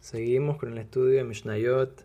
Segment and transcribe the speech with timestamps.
[0.00, 2.04] Seguimos con el estudio de Mishnayot,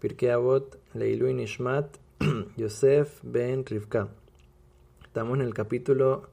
[0.00, 1.98] Pirkei Avot, Leilui Nishmat,
[2.56, 4.08] Yosef Ben Rivka.
[5.04, 6.28] Estamos en el capítulo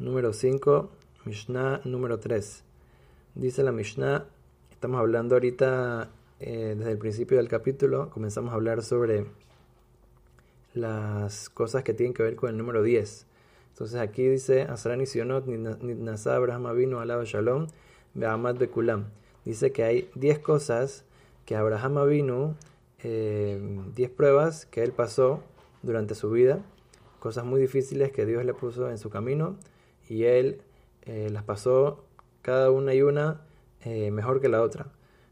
[0.00, 0.90] número 5,
[1.26, 2.64] Mishnah número 3.
[3.36, 4.26] Dice la Mishnah,
[4.72, 6.10] estamos hablando ahorita
[6.40, 9.26] eh, desde el principio del capítulo, comenzamos a hablar sobre
[10.74, 13.26] las cosas que tienen que ver con el número 10.
[13.70, 17.68] Entonces aquí dice, Asarani Sionot, Nasa Abraham Avinu Alaba Shalom,
[18.14, 19.06] Be'amad Bekulam
[19.48, 21.06] dice que hay 10 cosas
[21.46, 22.54] que Abraham vino,
[23.02, 25.40] 10 eh, pruebas que él pasó
[25.82, 26.60] durante su vida,
[27.18, 29.56] cosas muy difíciles que Dios le puso en su camino
[30.06, 30.60] y él
[31.06, 32.04] eh, las pasó
[32.42, 33.40] cada una y una
[33.84, 34.88] eh, mejor que la otra.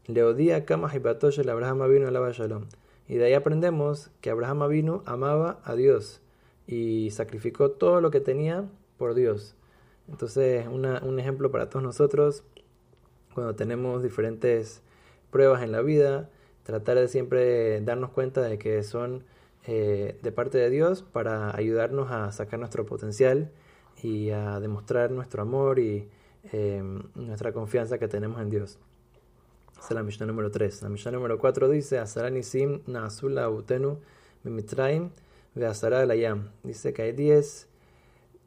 [0.07, 2.63] Leodía Kama el Abraham vino alaba shalom.
[3.07, 6.21] Y de ahí aprendemos que Abraham vino amaba a Dios
[6.65, 8.65] y sacrificó todo lo que tenía
[8.97, 9.55] por Dios.
[10.09, 12.43] Entonces, un ejemplo para todos nosotros
[13.37, 14.81] cuando tenemos diferentes
[15.29, 16.27] pruebas en la vida,
[16.63, 19.25] tratar de siempre darnos cuenta de que son
[19.67, 23.51] eh, de parte de Dios para ayudarnos a sacar nuestro potencial
[24.01, 26.09] y a demostrar nuestro amor y
[26.51, 26.81] eh,
[27.13, 28.79] nuestra confianza que tenemos en Dios.
[29.73, 30.81] Esa es la Mishnah número 3.
[30.81, 33.99] La Mishnah número 4 dice, Asaranisim Naasula Utenu
[34.43, 35.11] Mimitraim
[35.53, 36.07] Veasara.
[36.63, 37.67] Dice que hay 10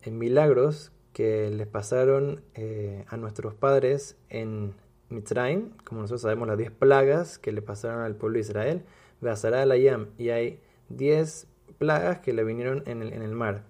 [0.03, 4.73] eh, milagros que les pasaron eh, a nuestros padres en
[5.11, 8.83] Mitzrayim, como nosotros sabemos las 10 plagas que le pasaron al pueblo de Israel,
[9.21, 11.47] Beazara Yam, y hay 10
[11.77, 13.65] plagas que le vinieron en el, mar.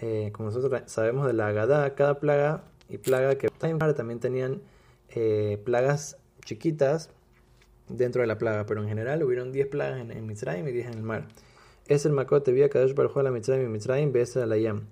[0.00, 4.60] Eh, como nosotros sabemos de la Agadá, cada plaga y plaga que también tenían
[5.10, 7.10] eh, plagas chiquitas
[7.88, 10.88] dentro de la plaga, pero en general hubieron 10 plagas en, en Mitzrayim y 10
[10.88, 11.28] en el mar.
[11.86, 14.12] Es el Makote Vía Kadosh Baruj la Mitzrayim y Mitzrayim
[14.48, 14.88] la Yam.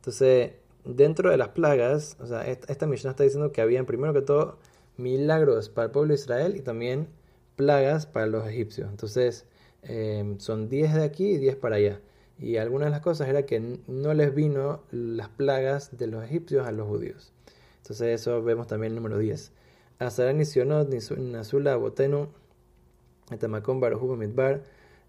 [0.00, 0.52] Entonces,
[0.86, 4.58] dentro de las plagas, o sea, esta, misión está diciendo que habían primero que todo
[4.96, 7.08] milagros para el pueblo de Israel y también
[7.56, 8.88] plagas para los egipcios.
[8.90, 9.46] Entonces,
[9.82, 12.00] em, son 10 de aquí y 10 para allá.
[12.38, 16.66] Y algunas de las cosas era que no les vino las plagas de los egipcios
[16.66, 17.32] a los judíos.
[17.78, 19.52] Entonces, eso vemos también el número 10.
[19.98, 20.88] Azarani Sionot,
[21.18, 22.28] Nasula, Botenu.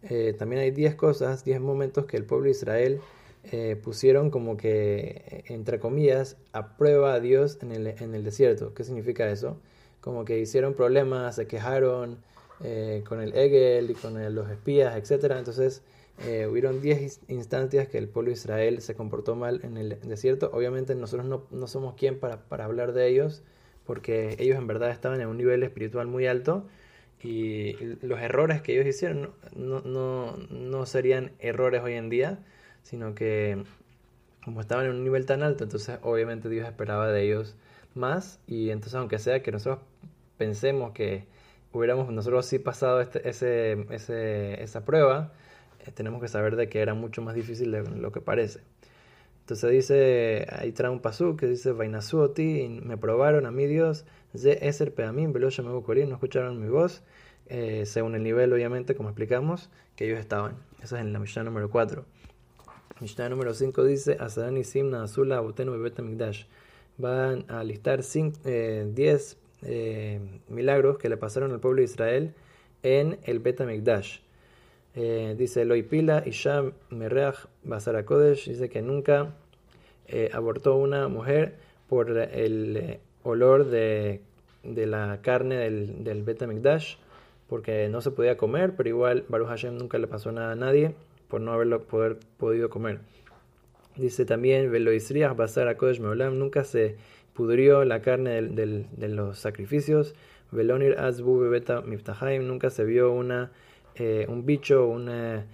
[0.03, 3.01] Eh, también hay 10 cosas, 10 momentos que el pueblo de Israel
[3.43, 8.73] eh, pusieron como que, entre comillas, a prueba a Dios en el, en el desierto.
[8.73, 9.57] ¿Qué significa eso?
[10.01, 12.17] Como que hicieron problemas, se quejaron
[12.63, 15.35] eh, con el Egel y con los espías, etc.
[15.37, 15.81] Entonces,
[16.25, 20.49] eh, hubieron 10 instancias que el pueblo de Israel se comportó mal en el desierto.
[20.53, 23.43] Obviamente nosotros no, no somos quien para, para, hablar de ellos,
[23.85, 26.65] porque ellos en verdad estaban en un nivel espiritual muy alto
[27.21, 32.39] y los errores que ellos hicieron no, no, no serían errores hoy en día,
[32.87, 33.63] sino que
[34.45, 37.57] como estaban en un nivel tan alto, entonces obviamente Dios esperaba de ellos
[37.95, 39.79] más y entonces aunque sea que nosotros
[40.37, 41.25] pensemos que
[41.73, 45.33] hubiéramos nosotros sí pasado este, ese, ese, esa prueba,
[45.85, 48.61] eh, tenemos que saber de que era mucho más difícil de lo que parece.
[49.41, 54.05] Entonces dice, trae un pasú que dice, Vainasuoti, me probaron a mi Dios,
[54.35, 55.77] Ze Eser Peamim, Veloya no
[56.13, 57.03] escucharon mi voz,
[57.47, 60.55] eh, según el nivel obviamente, como explicamos, que ellos estaban.
[60.81, 62.05] Eso es en la misión número 4.
[62.99, 65.41] Mishnah número 5 dice, Asadani Simna Azula.
[66.99, 70.19] Van a listar 10 eh, eh,
[70.49, 72.33] milagros que le pasaron al pueblo de Israel
[72.81, 74.19] en el Betamikdash.
[74.95, 78.47] Eh, dice Loipila Isham Mereach Basara Kodesh.
[78.47, 79.35] Dice que nunca
[80.07, 81.53] eh, abortó una mujer
[81.87, 84.21] por el olor de,
[84.63, 86.95] de, la carne del, del Betamikdash,
[87.47, 90.95] porque no se podía comer, pero igual Baruch Hashem nunca le pasó nada a nadie
[91.27, 92.99] por no haberlo poder, podido comer.
[93.95, 96.95] Dice también, Veloisriach Basar Kodesh Meolam, nunca se
[97.33, 100.15] pudrió la carne de los sacrificios.
[100.51, 103.51] Velonir Azbu Bebeta Miftahaim, nunca se vio una,
[103.95, 105.45] eh, un bicho, una,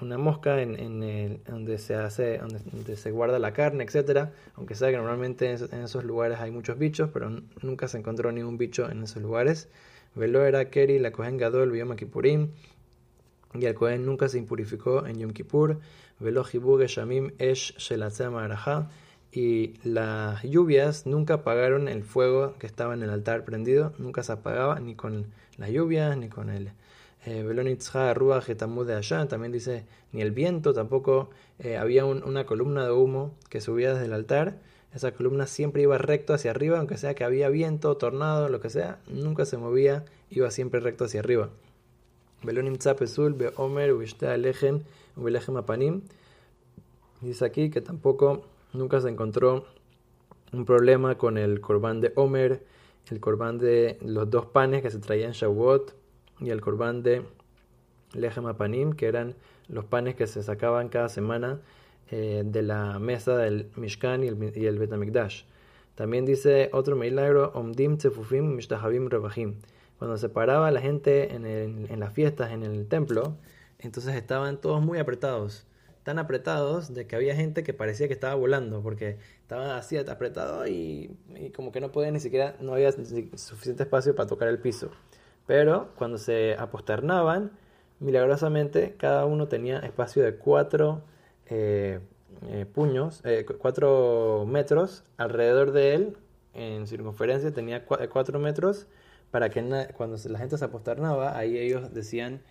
[0.00, 4.32] una mosca en, donde se hace, donde, se guarda la carne, etcétera.
[4.56, 7.30] Aunque sea que normalmente en, esos lugares hay muchos bichos, pero
[7.62, 9.68] nunca se encontró ningún bicho en esos lugares.
[10.14, 12.48] Velo era Keri, la Kohen Gadol, Bioma Kippurim
[13.54, 15.80] y el Cohen nunca se impurificó en Yom Kippur,
[16.20, 17.74] Shamim Esh
[19.32, 24.32] y las lluvias nunca apagaron el fuego que estaba en el altar prendido, nunca se
[24.32, 25.26] apagaba ni con
[25.56, 26.72] las lluvias ni con el
[28.14, 33.34] Ruach de allá, también dice ni el viento, tampoco eh, había una columna de humo
[33.48, 34.58] que subía desde el altar,
[34.94, 38.70] esa columna siempre iba recto hacia arriba, aunque sea que había viento, tornado, lo que
[38.70, 41.50] sea, nunca se movía, iba siempre recto hacia arriba.
[47.20, 49.66] Dice aquí que tampoco nunca se encontró
[50.52, 52.64] un problema con el corbán de Omer
[53.10, 55.94] el corbán de los dos panes que se traían Shavuot
[56.40, 57.22] y el corbán de
[58.12, 59.34] Lechem Apanim, que eran
[59.68, 61.60] los panes que se sacaban cada semana
[62.10, 65.44] eh, de la mesa del Mishkan y el, y el Betamikdash.
[65.94, 69.56] También dice otro milagro, Omdim Tsefufim Mishtahavim Rebahim.
[70.00, 73.36] Cuando se paraba la gente en, en las fiestas en el templo,
[73.78, 75.68] entonces estaban todos muy apretados
[76.02, 80.66] tan apretados de que había gente que parecía que estaba volando porque estaba así apretado
[80.66, 81.16] y,
[81.54, 84.90] como que no podía ni siquiera, no había suficiente espacio para tocar el piso.
[85.46, 87.52] Pero cuando se aposternaban,
[87.98, 91.02] milagrosamente cada uno tenía espacio de cuatro
[91.46, 92.00] eh,
[92.48, 96.16] eh, puños, eh, cuatro metros alrededor de él,
[96.54, 98.86] en circunferencia tenía cuatro metros
[99.30, 102.42] para que cuando la gente se aposternaba, ahí ellos decían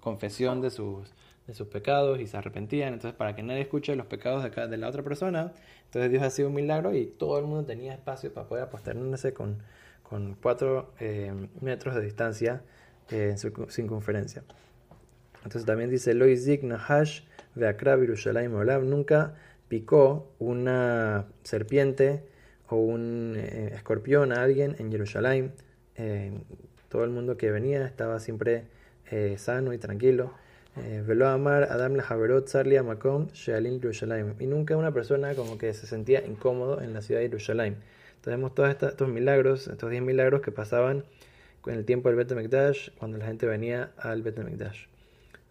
[0.00, 1.12] confesión de sus
[1.46, 2.94] de sus pecados y se arrepentían.
[2.94, 5.52] Entonces, para que nadie escuche los pecados de, de la otra persona,
[5.84, 9.58] entonces Dios hacía un milagro y todo el mundo tenía espacio para poder aposternarse con,
[10.02, 12.62] con cuatro eh, metros de distancia
[13.10, 14.42] eh, en su circunferencia.
[15.44, 17.22] Entonces también dice Loizik Nahash
[17.54, 19.34] Veakra Olam nunca
[19.68, 22.24] picó una serpiente
[22.68, 25.52] o un eh, escorpión a alguien en Jerusalén.
[26.88, 28.64] Todo el mundo que venía estaba siempre
[29.36, 30.32] sano y tranquilo.
[30.76, 34.34] Eh, Velo amar Adam Haverot Sarli Makom Shealin Yerushalayim.
[34.40, 37.76] Y nunca una persona como que se sentía incómodo en la ciudad de Yerushalayim.
[38.26, 41.04] Vemos todos estos milagros, estos 10 milagros que pasaban
[41.66, 44.86] en el tiempo del Bet Mikdash, cuando la gente venía al Bet Mikdash.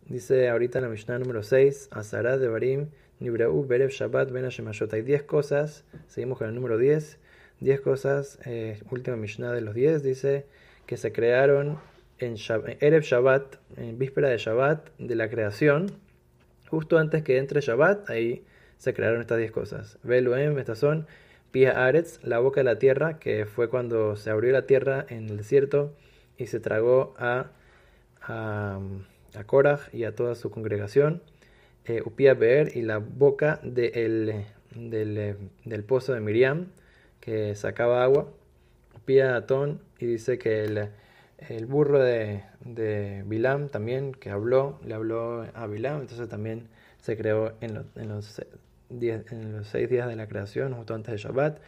[0.07, 4.49] Dice ahorita en la Mishnah número 6, Azarat de Barim, Berev Shabbat Ben
[4.91, 7.19] Hay 10 cosas, seguimos con el número 10.
[7.59, 10.45] 10 cosas, eh, última Mishnah de los 10, dice
[10.85, 11.79] que se crearon
[12.19, 12.35] en
[12.79, 15.91] Erev Shabbat, en víspera de Shabbat de la creación,
[16.69, 18.43] justo antes que entre Shabbat, ahí
[18.77, 19.97] se crearon estas 10 cosas.
[20.03, 21.07] Veluem, estas son
[21.51, 25.29] Pia Aretz, la boca de la tierra, que fue cuando se abrió la tierra en
[25.29, 25.93] el desierto
[26.37, 27.51] y se tragó a,
[28.21, 28.79] a,
[29.91, 31.21] y a toda su congregación.
[31.85, 35.35] Eh, Beer y la boca de del,
[35.65, 36.67] del, pozo de Miriam,
[37.23, 38.27] que sacaba agua.
[38.95, 40.89] Upia Atón, y dice que el
[41.49, 46.67] el burro de, de Bilam también, que habló, le habló a Bilam, entonces también
[47.01, 48.41] se creó en, en, los,
[48.89, 51.59] en los seis días de la creación, justo antes de Shabbat,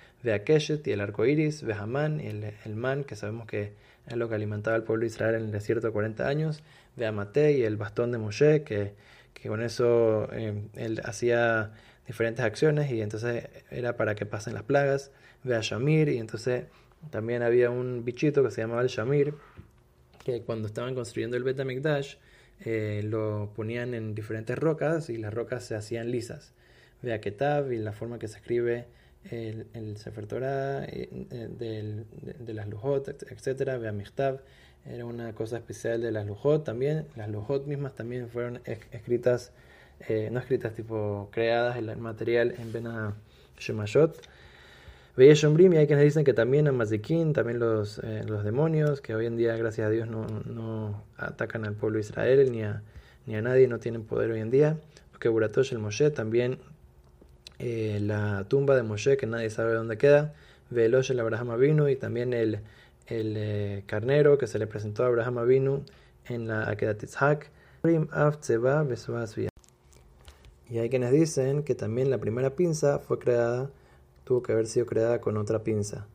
[0.46, 3.74] Keshet y el arco iris, Haman y el, el, man, que sabemos que
[4.08, 6.63] es lo que alimentaba al pueblo de Israel en el desierto 40 años,
[6.96, 8.94] Mate y el bastón de Moshe, que,
[9.34, 11.74] que con eso eh, él hacía
[12.07, 15.12] diferentes acciones y entonces era para que pasen las plagas,
[15.44, 16.66] Shamir y entonces
[17.12, 19.34] también había un bichito que se llamaba el Shamir,
[20.24, 22.16] que cuando estaban construyendo el Betamikdash
[22.62, 26.54] eh, lo ponían en diferentes rocas y las rocas se hacían lisas.
[27.02, 28.88] Vea Ketab y la forma que se escribe
[29.30, 32.06] el, el Sefer Torah eh, de,
[32.40, 33.78] de, las Lujot, etc.
[33.80, 34.42] Vea Michtav
[34.86, 37.08] era una cosa especial de las Lujot también.
[37.16, 39.51] Las Lujot mismas también fueron escritas,
[40.07, 43.13] eh, no escritas tipo creadas, el material en Bena
[43.57, 44.21] Shemashot.
[45.18, 49.15] Veía Shombrim y hay quienes dicen que también Amazikin, también los, eh, los demonios, que
[49.15, 52.81] hoy en día, gracias a Dios, no, no atacan al pueblo de Israel ni a,
[53.25, 54.77] ni a nadie, no tienen poder hoy en día.
[55.12, 56.59] Porque Buratosh el Moshe, también
[57.59, 60.33] eh, la tumba de Moshe, que nadie sabe dónde queda.
[60.69, 62.59] Velosh el Abraham Avinu y también el,
[63.07, 65.86] el carnero que se le presentó a Abraham Avinu
[66.25, 67.50] en la Akedat Yitzhak.
[70.69, 73.69] Y hay quienes dicen que también la primera pinza fue creada
[74.25, 76.07] tuvo que haber sido creada con otra pinza.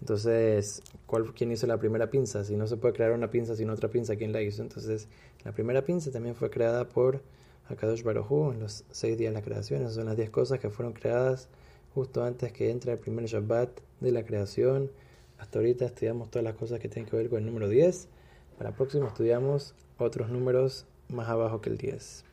[0.00, 2.44] Entonces, ¿cuál, ¿quién hizo la primera pinza?
[2.44, 4.62] Si no se puede crear una pinza sin otra pinza, ¿quién la hizo?
[4.62, 5.08] Entonces,
[5.44, 7.20] la primera pinza también fue creada por
[7.68, 9.82] Akadosh Baruj en los seis días de la creación.
[9.82, 11.48] Esas son las diez cosas que fueron creadas
[11.94, 14.90] justo antes que entre el primer Shabbat de la creación.
[15.38, 18.08] Hasta ahorita estudiamos todas las cosas que tienen que ver con el número 10.
[18.56, 22.24] Para el próximo estudiamos otros números más abajo que el 10.